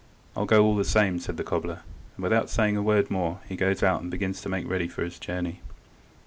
"I'll 0.35 0.47
go 0.47 0.65
all 0.65 0.75
the 0.75 0.83
same," 0.83 1.19
said 1.19 1.37
the 1.37 1.43
cobbler, 1.43 1.81
and 2.15 2.23
without 2.23 2.49
saying 2.49 2.75
a 2.75 2.81
word 2.81 3.11
more 3.11 3.37
he 3.47 3.55
goes 3.55 3.83
out 3.83 4.01
and 4.01 4.09
begins 4.09 4.41
to 4.41 4.49
make 4.49 4.67
ready 4.67 4.87
for 4.87 5.03
his 5.03 5.19
journey. 5.19 5.61